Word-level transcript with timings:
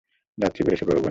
যাত্রী 0.37 0.61
বেড়েছে 0.63 0.85
বহুগুণ। 0.85 0.99